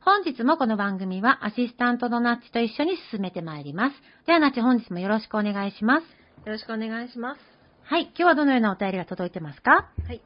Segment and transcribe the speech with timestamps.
[0.00, 3.96] 本日もこの番組はアシスタントのナッチと一緒に進めてまいります。
[4.26, 6.04] ではナッチ本日もよろしくお願いします。
[6.46, 7.40] よろしくお願いします。
[7.82, 9.90] はい、今日はどのようなお便りが届いてますか？
[10.06, 10.20] はい。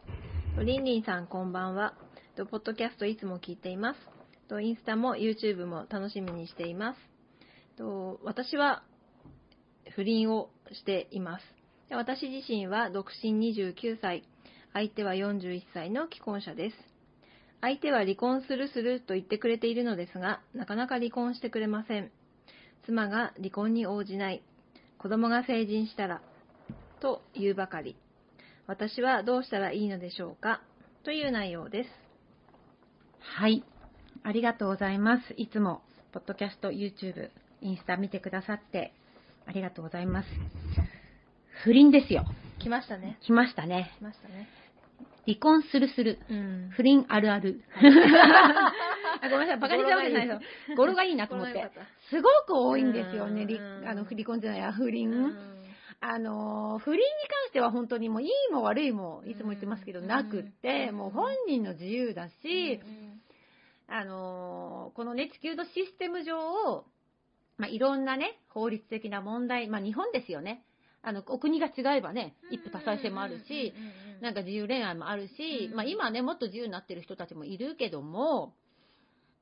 [0.64, 1.94] りんりんさんこんばんは。
[2.36, 4.00] とポッドキャストいつも聞いています。
[4.48, 6.98] とインスタも YouTube も楽しみにしています。
[7.78, 8.82] と私は
[9.94, 11.44] 不倫をしています。
[11.88, 14.22] で私自身は独身29歳、
[14.74, 16.76] 相手は41歳の既婚者です。
[17.62, 22.10] 相手は離婚するすると言ってくれているのですが、なかなか離婚してくれません。
[22.84, 24.42] 妻が離婚に応じない。
[24.98, 26.20] 子供が成人したら、
[27.00, 27.96] と言うばかり。
[28.66, 30.60] 私はどうしたらいいのでしょうか？
[31.04, 31.90] という内容です。
[33.20, 33.64] はい。
[34.24, 35.34] ありがとうございます。
[35.36, 37.30] いつも、ポッドキャスト、YouTube、
[37.60, 38.92] インスタ見てくださって、
[39.46, 40.28] ありがとうございます。
[41.64, 42.24] 不倫ですよ。
[42.58, 43.18] 来ましたね。
[43.22, 43.94] 来ましたね。
[43.98, 44.48] 来ましたね。
[45.26, 46.18] 離婚するする。
[46.28, 46.70] うん。
[46.74, 47.62] 不倫あるある。
[49.20, 50.76] あごめんなさい、バカにしちゃうわけじゃないですよ。
[50.76, 51.70] 語呂がいいなと思って。
[52.10, 53.46] すごく多いんですよね、
[53.86, 55.10] あの離婚じゃないや、不倫。
[55.10, 55.62] うん
[56.04, 63.22] あの、不倫に関しては本当にもういいも悪いも、いつも言ってますけど、うんなくって、うんもう本人の自由だし、うん
[63.86, 66.84] あのーこのね、地球のシステム上、
[67.56, 70.64] まあ、いろんなね、法律的な問題、まあ、日本ですよね。
[71.02, 73.72] あの、お国が違えばね、一夫多妻制もあるし、、
[74.22, 78.54] なんか自由恋愛もあるし、うんまあ、今ね、もっと自由になってる人たちもいるけども、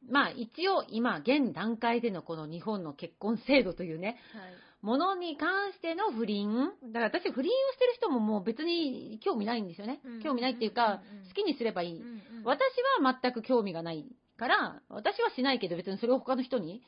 [0.08, 4.42] まあ、一応、今、現段階でのこの日本の結婚制度というね、はい
[4.82, 6.72] ものに関しての不倫。
[6.90, 10.22] だから私、不倫をしてる人ももう別に興味ないんですよねうん。
[10.22, 12.00] 興味ないっていうか好きにすればいい。
[12.00, 12.60] うんうん私
[13.02, 14.06] は全く興味がない
[14.38, 16.80] から、私はしないけど別にそれを他の人に、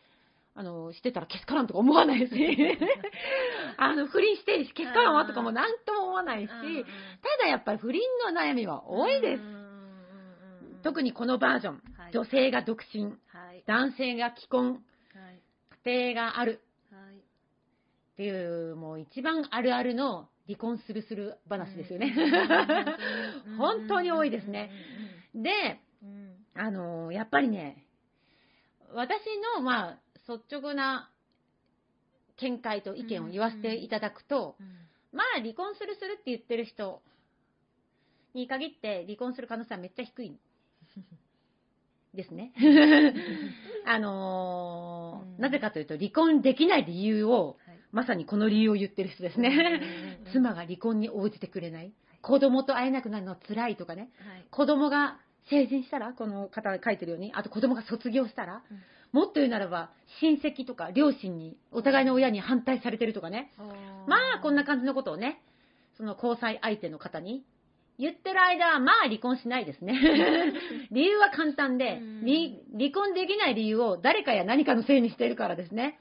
[0.54, 2.78] あの、してたらけしからんとか思わないし、
[3.78, 6.56] あの、不倫してけしからんわとかもなんとも思わないし、た
[7.44, 8.02] だやっぱり不倫
[8.32, 9.42] の悩みは多いです
[10.82, 11.74] 特にこのバージョン。
[11.74, 13.64] はい女性が独身、はい。
[13.66, 14.80] 男性が既婚、はい。
[15.86, 17.16] 家庭があるはい。
[17.16, 17.18] っ
[18.16, 22.14] ていう、もう一番あるあるの離婚するする話ですよね。
[23.46, 24.70] うん本当に多いですね。
[25.34, 25.80] で、
[26.54, 27.86] あのやっぱりね、
[28.92, 29.20] 私
[29.56, 29.98] の、まあ、
[30.28, 31.10] 率直な
[32.36, 34.66] 見解と意見を言わせていただくと、うん
[35.12, 37.02] まあ、離婚するするって言ってる人
[38.34, 40.36] に限って離婚する可能性はめっちゃ低い。
[42.14, 42.52] ですね。
[43.86, 45.40] あのーうん。
[45.40, 47.78] なぜかというと、離婚できない理由を、はい。
[47.90, 49.48] まさにこの理由を言ってる人ですね。
[49.48, 51.92] うんうんうん妻が離婚に応じてくれない。
[52.22, 54.10] 子供と会えなくなるの辛いとかね。
[54.18, 54.46] はい。
[54.50, 55.18] 子供が
[55.50, 58.82] 成人したら、この方が書いてるように、あと子供が卒業したら、うん
[59.12, 59.90] もっと言うならば、
[60.20, 63.52] 親戚とか両親に、お互いの親に反対されてるとかね。
[64.06, 65.42] まあ、こんな感じのことをね、
[65.96, 67.44] その交際相手の方に
[67.98, 69.94] 言ってる間は、まあ離婚しないですね。
[70.90, 72.00] 理由は簡単で、
[72.72, 76.00] 離婚できない理由を誰かや何かのせいにしているからですね。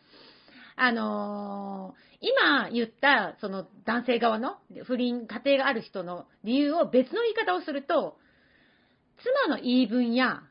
[0.75, 8.19] あのー今言った、その男性側の不倫、家庭がある人の理由を別の言い方をすると、
[9.47, 10.43] 妻の言い分や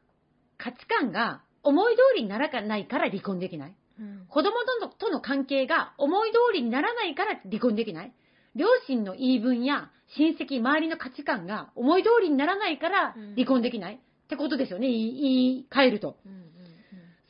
[0.59, 3.75] 価値観が思い通りにならないから離婚できない。
[3.99, 8.13] うん子供とのとの関係が思い通りにならないから離婚できない。
[8.55, 13.95] 両親の言い分や親戚、周りの価値観が思い通りにならないからうん離婚できない。
[13.95, 13.99] っ
[14.29, 16.17] てことですよね、言い換えると。
[16.25, 16.51] うんうんうん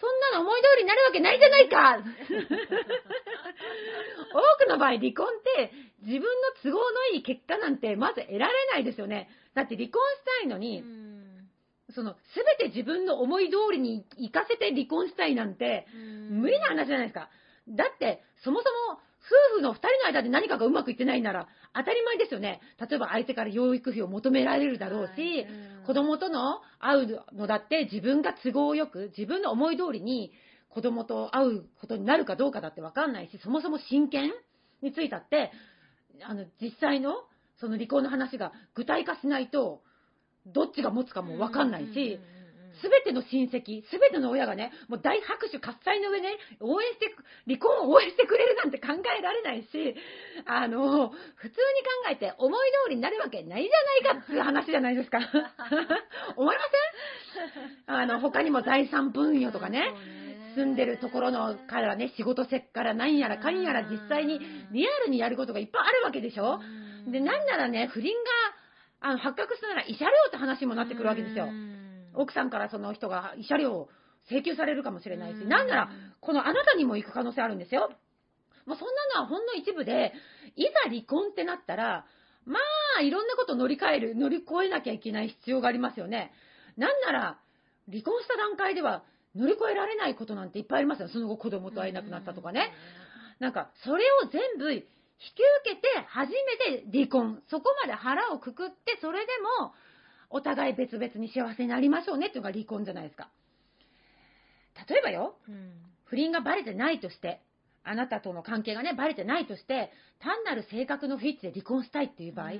[0.00, 1.98] そんなの思い通りになるわけないじゃないか
[4.32, 5.72] 多くの場合、離婚って
[6.06, 6.26] 自分の
[6.62, 9.28] 都合のいい結果なんてまず得られないですよね。
[9.54, 10.82] だって離婚したいのに、
[11.94, 12.18] その、す
[12.58, 15.86] べて自分の思い通りに行かせて離婚したいなんて、
[16.30, 17.30] 無理な話じゃないですか。
[17.68, 22.60] だって、そもそも、夫婦の二人の間で何かがうまくいってないなら、当たり前ですよね。
[22.80, 25.46] 例えば相手から養育費を求められるだろうし、
[25.86, 30.32] 子供との会うのだって自分が都合よく、自分の思い通りに
[30.70, 34.32] 子供と会うことになるかどうかだってわかんないし、そもそも親権
[34.82, 35.52] についたって、
[36.22, 37.24] あの、実際の、
[37.60, 39.82] その離婚の話が具体化しないと、
[40.46, 42.18] どっちが持つかもわかんないし、
[42.80, 47.14] すべての親戚、すべての親がね、もう大拍手喝采の上ね、応援して、
[47.46, 49.68] 離婚を応援してくれるなんて考えられないし、
[50.46, 55.18] あの、普通に考えて思い通りになるわけないじゃないかっていう話じゃないですか。
[56.36, 56.62] 思いま
[57.86, 57.96] せん？
[57.96, 59.92] あの、他にも財産分与とかね、
[60.54, 63.62] 住んでるところのからね、仕事せっから何やらかん。
[63.62, 64.40] やら実際に
[64.72, 66.60] リアルにやることがいっぱいあるわけでしょ？
[67.12, 68.30] で、なんならね、不倫が
[69.00, 71.48] あの発覚したなら慰謝料って話もなってくるわけですよ。
[72.14, 73.88] 奥さんからその人が慰謝料を
[74.28, 77.90] 請求されるかもしれないし、なんなら、このあなたにも行く可能性あるんですよ。
[78.66, 80.12] もうそんなのはほんの一部で、
[80.56, 82.04] いざ離婚ってなったら、
[82.44, 82.58] ま
[82.98, 86.32] あ、いろんなこと乗り換える、乗り越えなきゃいけない必要がありますよね。
[86.76, 87.38] なんなら、
[87.90, 89.02] 離婚した段階では
[89.34, 91.08] 乗り越えられないことなんていっぱいありますよ。
[91.08, 92.72] その後子供と会えなくなったとかね。
[93.38, 94.84] なんか、それを全部
[95.20, 97.42] 引き受けて、初めて離婚。
[97.48, 99.72] そこまで腹をくくって、それでも、
[100.30, 103.28] お互い別々に幸せになりましょうねっていうのが離婚じゃないですか。
[104.88, 105.36] 例えばよ、
[106.04, 107.42] 不倫がバレてないとして、
[107.82, 109.90] あなたとの関係がね、バレてないとして、
[110.20, 112.52] 単なる性格の不一致で離婚したいっていう場合、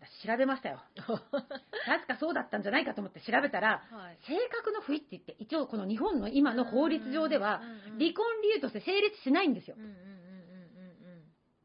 [0.00, 0.80] 私調べましたよ。
[0.94, 3.82] 確かそうだったんじゃないかと思って調べたら、
[4.26, 7.60] 性格の不一致って一応この日本の今の法律上では、
[7.98, 9.76] 離婚理由として成立しないんですよ。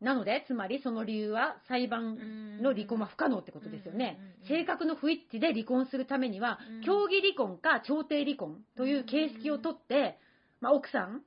[0.02, 4.20] なので、つまりその理由は裁判の離婚は不可能ってことですよね。
[4.48, 10.18] 性格の不一致で離婚するためには、協議離婚か調停離婚という形式をとって、
[10.60, 11.22] まあ、奥さん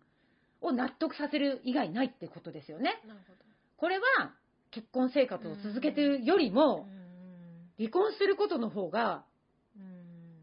[0.60, 3.00] を納得させる以外ないってことですよね。
[3.76, 4.04] これは
[4.70, 6.88] 結婚生活を続けてるよりも、
[7.78, 9.24] 離婚することの方が、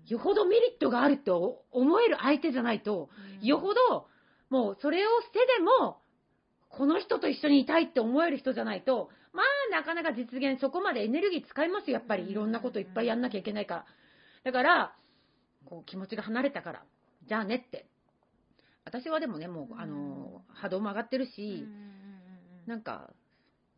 [0.08, 3.10] よほどメリットがあると思える相手じゃないと、
[3.42, 4.08] よほど、
[4.50, 6.00] もうそれを捨てでも、
[6.78, 12.30] この人と一緒にいたいって思える人じゃないと、まあなかなか実現、そこまでエネルギー使いますよ、やっぱり。
[12.30, 13.86] いろんなこといっぱいやんなきゃいけないから。
[14.44, 14.96] だから、
[15.66, 16.84] こう気持ちが離れたから、
[17.28, 17.86] じゃあねって。
[18.86, 21.66] 私はでもね、もう、あの、波動も上がってるし、
[22.68, 23.12] なんか、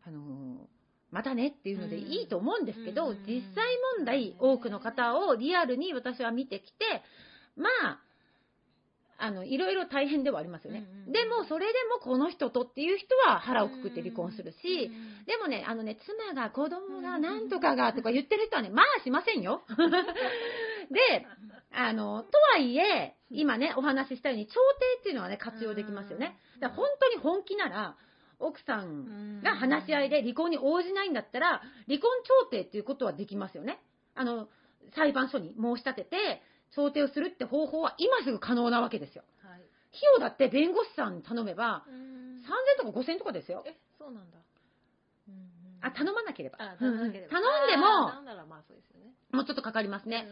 [0.05, 0.67] あの、
[1.11, 3.65] またねっていうのでいいと思うんですけど、実際
[3.97, 7.03] 問題、多くの方をリアルに私は見てきて、
[7.55, 7.99] まあ、
[9.19, 10.85] あの、いろいろ大変ではありますよね。
[11.07, 14.91] でも、それでもこの人とっていう人は腹をくくって離婚するし、
[15.25, 19.63] でもね、あのね、妻が子供がなんとかがとか言ってる人はね、まあしませんよ。
[20.91, 21.25] で、
[21.71, 26.37] あの、とはいえ、今ね、お話ししたように、調停っていうのはね、活用できますよね。
[26.59, 27.97] だから本当に本気なら、
[28.39, 33.79] 奥さんが話し合いで離婚に応じないんだったら、離婚調停っていうことはできますよね。
[34.13, 34.47] あの、
[34.95, 36.41] 裁判所に申し立てて、
[36.75, 39.23] 調停をするって方法は今すぐ可能なわけですよ。
[39.97, 41.83] 費用だって弁護士さんに頼めば、
[42.79, 43.63] 3000とか5000とかですよ。
[43.65, 44.37] え、そうなんだ。
[45.81, 46.57] あ、頼まなければ。
[46.59, 47.31] あ、頼まなければ。
[47.31, 48.09] 頼んでも。
[49.31, 50.27] もうちょっとかかりますね。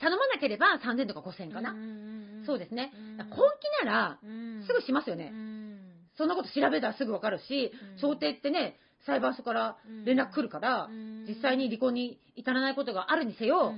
[0.00, 1.74] 頼まなければ3000とか5000かな。
[2.46, 2.92] そうですね。
[2.94, 3.48] うん本
[3.82, 4.18] 気なら、
[4.66, 5.32] すぐしますよね。
[6.16, 10.88] そんなこと調べたらすぐわかるしうん、調停ってね、裁判所から連絡来るから、
[11.26, 13.74] 実際に離婚に至らないことがあるにせよ、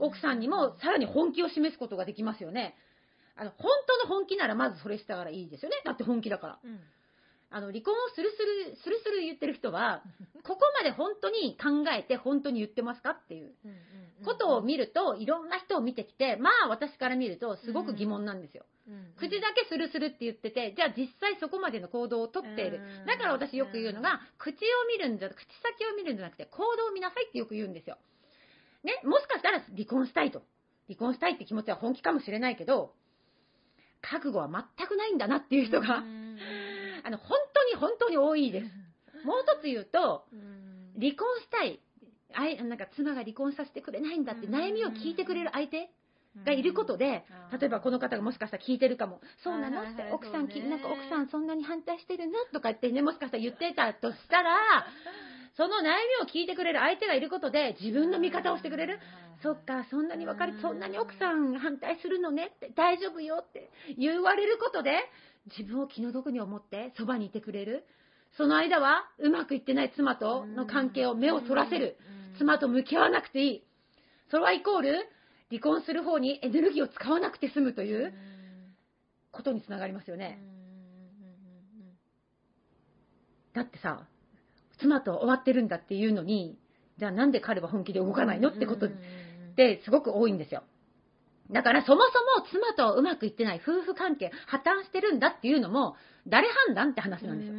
[0.00, 2.74] 奥さんにもさらに本気を示すことができますよね。
[3.36, 5.76] あの、本当の本気ならまずそれしたらいいですよね。
[5.84, 6.58] だって本気だから。
[7.50, 8.36] あの、離婚をするす
[8.70, 10.02] る、するする言ってる人は、
[10.42, 13.54] ここまで本当に考えて本当に言ってますかっていう
[14.24, 18.66] ことを見ると、いろんな人を見てきて、まあ私から見るとすごく疑問なんですよ。
[19.16, 23.06] 口だけするするって言ってて、じゃあ実際そこまでの行動をとっているうん。
[23.06, 27.96] だから私よく言うのが、口を見るんじゃ、口先を見るんじゃなくて行動を見なさいってよく言うんですよ。
[28.84, 30.42] ね、もしかしたら離婚したいと。
[30.88, 32.94] 離婚したいって気持ちは本気かもしれないけど、
[34.00, 35.98] 覚悟は全くないんだなっていう人が、
[37.04, 38.64] あの、本当に本当に多いです。
[39.26, 40.24] もう一つ言うと、
[40.98, 41.80] 離婚したい。
[42.34, 45.90] あいなんか妻が離婚させてくれないんだって悩みを聞いてくれる相手
[46.44, 47.24] がいることで、
[47.58, 49.20] 例えばこの方がもしかしたら聞いてるかも。
[49.42, 49.82] そうなの？
[49.82, 52.38] って奥さんなんか奥さんそんなに反対してるの？
[52.52, 54.54] とか言ってね、もしかしたら言ってたとしたら、
[55.58, 59.00] その悩みを聞いてくれる相手がいることで自分の味方をしてくれる？
[59.42, 64.92] そっか、そんなに分かり、そんなに奥さん反対するのねって、大丈夫よって言われることで、
[65.58, 67.84] 自分を気の毒に思ってそばにいてくれる？
[68.36, 71.96] その間は、うまくいってない妻との関係を目をそらせる。
[72.38, 73.64] 妻と向き合わなくていい。
[74.30, 75.08] それはイコール、
[75.50, 78.14] 離婚する方にエネルギーを使わなくて済むという
[79.32, 80.38] ことにつながりますよね。
[83.54, 84.06] だってさ、
[84.80, 86.58] 妻と終わってるんだっていうのに、
[86.98, 88.90] じゃあなんで彼は本気で動かないのってことっ
[89.56, 90.62] てすごく多いんですよ。
[91.50, 92.02] だからそも
[92.36, 97.54] そも妻とうまくいってない夫婦関係破綻してるんだっていうのも誰判断って話なんですよ。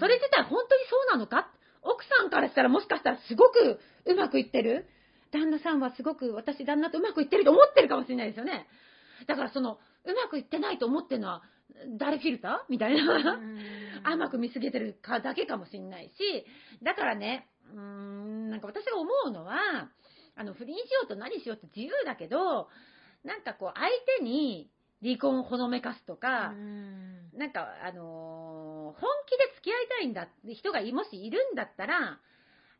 [0.00, 1.48] それ自体本当にそうなのか？
[1.82, 4.86] 奥さんからしたらもしかしたらすごくうまくいってる？
[5.32, 8.66] 旦那さんはすごく私旦那とうまくいってると思ってるかもしれないですよね。
[9.28, 11.42] だからそのうまくいってないと思ってるのは
[11.98, 13.38] 誰フィルターみたいな。
[14.04, 16.44] 甘く見すぎてるかだけかもしれないし、
[16.82, 19.88] だからね、うーん、なんか私が思うのは、
[20.36, 22.68] あの、不倫しようと何しようって自由だけど、
[23.24, 23.88] なんかこう、相
[24.18, 24.70] 手に
[25.02, 26.52] 離婚をほのめかすとか、
[27.38, 32.20] なんか、あのー本気で付き合いたいんだって人がもしいるんだったら、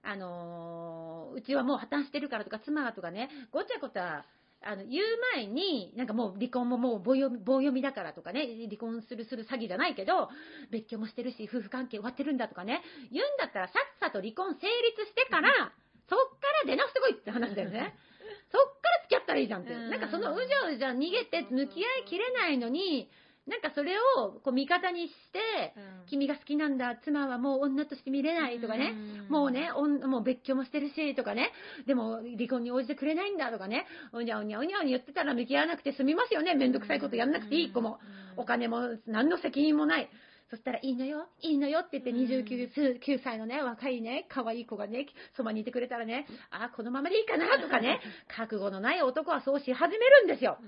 [0.02, 4.24] あのーうちはもう破綻してるからとか、妻がとかね、ごちゃごちゃ、
[4.66, 5.04] あの、言う
[5.35, 10.28] 前に、なんかもう離婚ももう棒読み棒読みだからとかね、離婚するする詐欺じゃないけど、
[10.71, 15.73] 別居もしてるし、夫婦関係終わってるんだとかね、言うんだったらさっさと離婚成立してから、
[16.09, 17.94] そっから出直してこいって話だよね。
[18.50, 19.73] そっから付き合ったらいいじゃんって。
[19.73, 23.11] うんなんかそのうじゃうじゃ逃げて向き合いきれないのに、
[23.46, 25.74] なんかそれをこう味方にして、
[26.06, 28.94] 君が好きなんだ、妻はもう女として見れないとかね、
[29.28, 31.52] もうね、もう別居もしてるしとかね、
[31.86, 37.98] でも離婚に応じてくれないんだとかね、おにゃおにゃおにゃおにゃ言ってたら向き合わなくて済みますよね、めんどくさいことやんなくていい子も。
[38.36, 40.08] お金も何の責任もない。
[40.50, 50.58] そしたら、いいのよ、いいのよって言って、29 9歳のね、若いね、可愛い子がね、そばにいてくれたらね、ああ、このままでいいかなとかね、覚悟のない男はそうし始めるんですよ。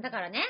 [0.00, 0.42] だからね、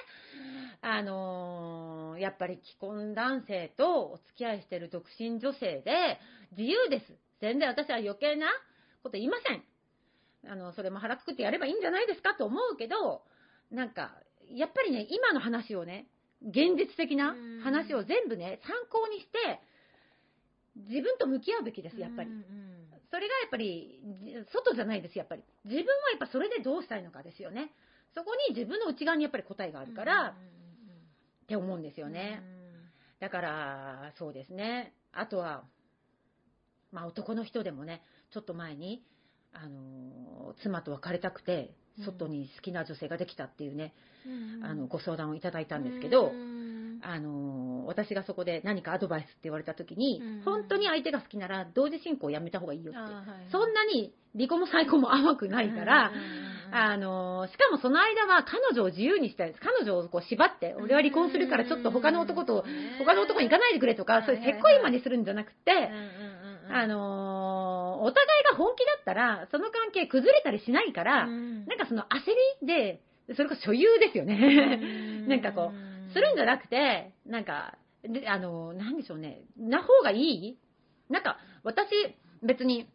[0.80, 6.18] あのーやっぱり既婚男性とお付き合いしてる独身女性で
[6.56, 7.04] 自由です。
[7.40, 8.49] 全然私は余計な
[9.02, 9.62] こと言いません。
[10.50, 13.23] あの、それも腹くくってやればいいんじゃないですかと思うけど、
[13.70, 14.11] なんか、
[14.50, 16.06] やっぱりね、今の話をね、
[16.42, 19.61] 現実的な話を全部ね、参考にして、
[20.76, 22.30] 自分と向き合うべきです、やっぱり。
[23.11, 25.42] それがやっぱり、じ外じゃないです、やっぱり。
[25.64, 27.73] 自分はやっぱそれでどうしたいのかですよね。
[28.14, 30.35] そこに自分の内側にやっぱり答えがあるから、
[31.48, 32.42] って思うんですよね。
[33.20, 34.92] だから、そうですね。
[35.12, 35.64] あとは、
[36.92, 39.02] まあ男の人でもね、ちょっと前に、
[39.54, 41.74] あのー妻と別れたくて、
[42.04, 43.94] 外に好きな女性ができたっていうね、
[44.62, 46.32] あの、ご相談をいただいたんですけど、
[47.02, 50.42] あのー私がそこで何かアドバイスって言われた時に、うん。
[50.42, 53.00] 本当に相手が好きなら同時進行をやめた方がいいよって。
[53.50, 56.12] そんななに離婚も再婚も甘くないから、
[56.70, 59.60] あのーしかもその間は彼女を自由にしたいです。
[59.60, 62.64] 彼女をこう縛って、俺は離婚するからちょっと他の男と、
[62.98, 65.72] 他の男に行かないでくれとか、そういうせっこいまにするんじゃなくて、
[66.70, 72.06] あのーお互いが本気だったら、その関係崩れたりしないから、なんかその焦
[72.60, 73.00] りで、
[73.34, 75.26] それこそ所有ですよね。
[75.26, 80.58] なんかこう、するんじゃなくて、なんか、であの、なんでしょうね、な方がいい？
[81.08, 81.88] なんか、私、
[82.42, 82.88] 別に、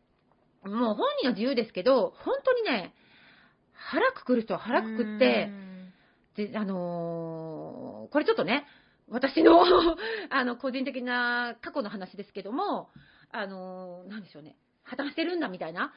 [0.63, 2.93] もう本人の自由ですけど、本当にね、
[3.73, 5.49] 腹くくる人は腹くくって、
[6.35, 8.65] で、あのーこれちょっとね、
[9.09, 9.61] 私の、
[10.29, 12.89] あの、個人的な過去の話ですけども、
[13.31, 15.93] あのーなんでしょうね、破綻してるんだみたいな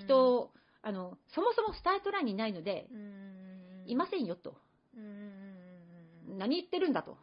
[0.00, 0.52] 人、
[0.82, 2.86] あの、そもそもスタートラインにないので、
[3.86, 4.56] いませんよと。
[6.28, 7.16] 何言ってるんだと。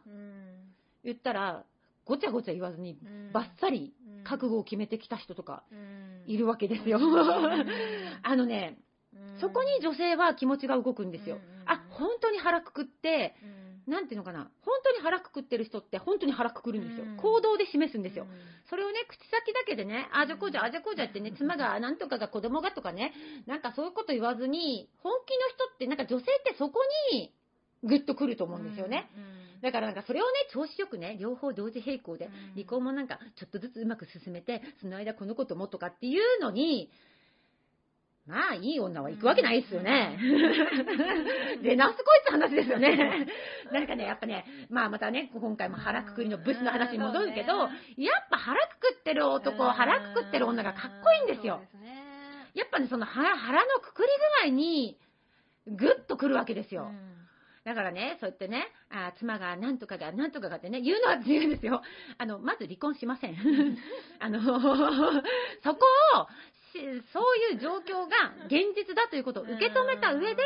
[1.04, 1.64] 言ったら、
[2.04, 2.98] ごちゃごちゃ言わずに、
[3.32, 5.62] バッサリ覚悟を決めてきた人とか
[6.26, 6.98] いるわけですよ。
[8.22, 8.78] あのね、
[9.40, 11.38] そこに女性は気持ちが動くんですよ。
[11.66, 13.34] あ、本当に腹くくって、
[13.86, 17.04] なんていうのかな、本当に腹くくってる人って本当に腹くくるんですよ。
[17.04, 17.16] うん。
[17.16, 18.26] 行動で示すんですよ。
[18.68, 23.12] それをね、口先だけでね、あじゃこうじゃ、あじゃこうじゃってね、妻が、なんとかが子供がとかね、
[23.46, 26.80] なんかそういうこと言わずに、本気の人って、なんか女性ってそこ
[27.12, 27.32] に、
[27.82, 29.08] ぐっとくると思うんですよね。
[29.62, 36.90] だからなんかそれをね、調子よくね、両方同時並行で、離婚もなんかちょっとずつうまく進めて、その間このこともとかっていうのに、
[38.26, 40.18] まあいい女は行くわけないですよね。
[41.62, 43.26] で、なすこいつ話ですよね。
[43.72, 47.68] なんかね、やっぱね、まあまたね、今回も腹くくりのブスの話に戻るけど、やっ
[48.30, 51.60] ぱ腹くくってる男、腹くくってる女がかっこいいんですよ。
[52.54, 54.08] やっぱね、その腹腹のくくり
[54.44, 54.98] 具合に、
[55.66, 56.90] ぐっとくるわけですよ。
[57.64, 61.82] だからね、そうやってね、あ妻が何とかが何とかがってね、言うのは自由ですよ。
[62.16, 63.36] あの、まず離婚しません。
[64.18, 65.84] あの、そこ
[66.16, 66.26] を、
[67.12, 70.42] そういう状況が現実だということを受け止めた上で、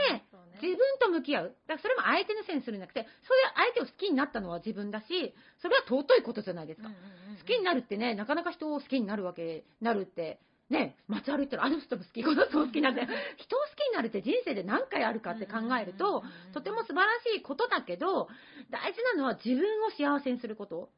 [0.63, 1.57] 自分と向き合う。
[1.69, 6.89] だからそれも相手のせいにするんじゃなくて、そういう相手を好きになったのは自分だし、それは尊いことじゃないですか。
[6.89, 10.41] 好きになるってね、なかなか人を好きになるわけ、なるって、
[10.71, 11.65] ね、街歩いてる。
[11.65, 13.03] あの人も好き、この人も好きなんて、
[13.37, 18.29] 人を好きになるって人生で何回あるかって考えると、とても素晴らしいことだけど、
[18.71, 20.89] 大事なのは自分を幸せにすること。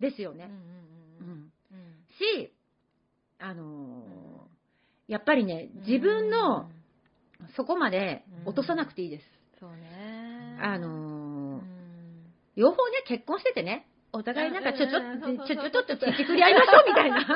[0.00, 0.50] ですよね。
[2.18, 2.52] し、
[3.38, 6.68] あのー、やっぱりね、自分の
[7.56, 9.24] そこまで落とさなくていいです。
[9.60, 10.58] そうね。
[10.62, 11.62] あのー、
[12.56, 17.18] 両方ね、結婚しててね、お互いなんかちょちょ、ちょちょちょっとちっくり合いましょうみたいな。
[17.18, 17.34] なんか、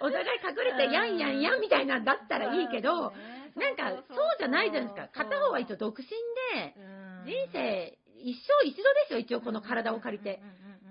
[0.00, 3.14] お互い隠れてやんやんやんみたいなんだったらいいけど、
[3.56, 5.24] なんか、そうじゃないじゃないですか。
[5.24, 6.74] 片方は一応独身で、
[7.24, 10.42] 人生一生一度ですよ、一応この体を借りて。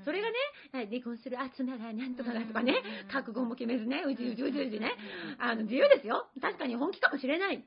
[0.04, 2.76] それがね、離婚する、あ、妻がなんとかだとかね、
[3.12, 4.94] 覚悟も決めずね、うじうじうじうじね、
[5.40, 6.28] あの、自由ですよ。
[6.42, 7.64] 確かに本気かもしれない。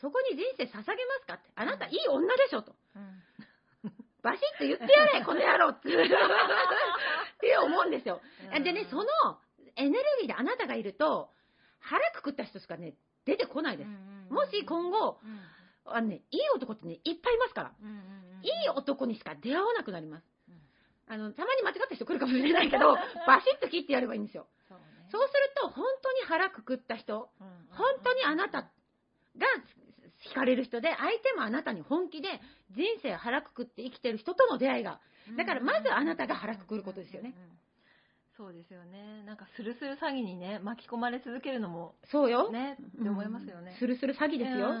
[0.00, 0.84] そこに人生捧げま
[1.20, 1.50] すかって。
[1.54, 2.74] あなたいい女でしょと。
[4.22, 6.08] バシッと言ってやれ、この野郎って っ
[7.40, 8.20] て思うんですよ。
[8.62, 9.04] でね、その
[9.76, 11.30] エネルギーであなたがいると、
[11.80, 13.88] 腹くくった人しかね、出てこないです。
[14.30, 15.18] もし今後、
[15.84, 17.72] あのね、いい男ってね、いっぱいいますから。
[18.42, 20.24] いい男にしか出会わなくなります。
[21.08, 22.94] あの、たまに間違った人来るかもしれないけど、
[23.26, 24.48] バシッと切ってやればいいんですよ。
[24.68, 27.30] そうね、そうすると、本当に腹くくった人、
[27.70, 28.68] 本当にあなたが
[30.30, 32.28] 惹かれる人で、相手もあなたに本気で
[32.70, 35.00] 人生腹くくって生きてる人との出会いが。
[35.36, 37.34] だからまずあなたが腹くくることですよね。
[38.36, 39.22] そうですよね。
[39.24, 42.50] なんかスルスル詐欺にね、巻き込まれ続けるのも、そうよ。
[42.50, 43.76] ね、って思いますよね。
[43.78, 44.72] スルスル詐欺ですよ。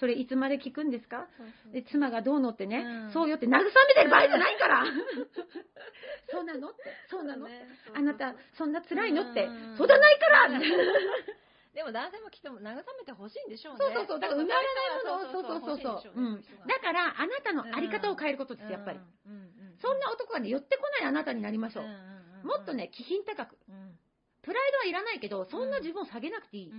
[0.00, 1.26] それいつまで聞くんですか？
[1.72, 3.60] で妻がどうのってね、うん、そうよって慰め
[3.94, 4.84] てる場合じゃないから
[6.30, 9.48] そうなのってそうなの、ね、あなたそんな辛いのって、
[9.78, 10.48] そうじゃないから
[11.76, 13.84] でも男性もきっと慰めてほしいんでしょうね。
[13.84, 14.20] そうそうそう。
[14.20, 16.12] だから生まれないものを、そうそうそうそう。
[16.16, 16.40] うん。
[16.40, 19.00] だから、あなたのあり方を変えることです、やっぱり。
[19.76, 22.46] そんな男がね、寄ってこないあなたになりましょう。
[22.48, 23.58] もっとね、気品高く。
[24.40, 26.72] プライドはいらないけど、そんな自分を下げなくていい。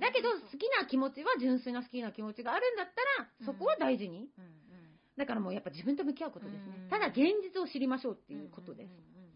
[0.00, 4.28] だけど、好きな気持ちは、純粋な好きな気持ちがあるんだったら、そこは大事に。
[5.16, 6.88] だからもうやっぱ自分と向き合うことですね。
[6.90, 8.90] ただ現実を知りましょうっていうことです。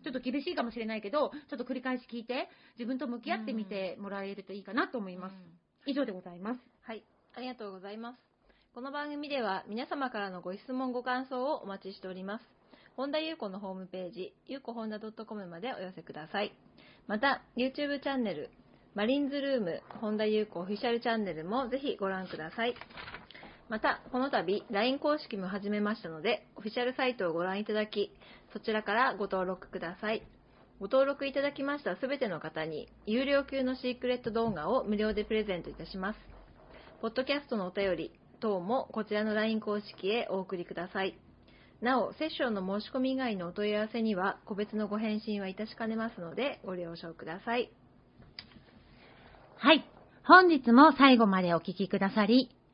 [0.05, 5.37] ちょっと厳しいかもしれないけど、ちょっと繰り返し聞いて、自分と向き合ってみてもらえるといいかなと思います。
[5.87, 6.61] 以上でございます。
[6.83, 7.05] はい、
[7.35, 8.19] ありがとうございます。
[8.75, 12.45] この番組では皆様からのご質問ご感想をお待ちしております。
[12.97, 16.53] 本田裕子のホームページ、ゆうこほんだ .com までお寄せください。
[17.07, 18.51] また、YouTube チャンネル、
[18.95, 22.75] マリンズルーム、本田裕子オフィシャルチャンネルもぜひご覧ください。
[23.69, 28.13] また、この度、LINE 公式も始めましたので、オフィシャルサイトをご覧いただき、
[28.53, 30.23] そちらからご登録ください。
[30.79, 36.19] ご登録いただきましたすべての方に、有料級のシークレット動画を無料でプレゼントいたします。
[37.01, 41.19] ポッドキャストのお便り等もこちらの LINE 公式へお送りください。
[41.81, 47.71] なお、セッションの申し込み以外のお問い合わせには、個別のご返信はいたしかねますので、ご了承ください。
[49.57, 49.85] はい。
[50.25, 52.56] 本日も最後までお聴きくださり、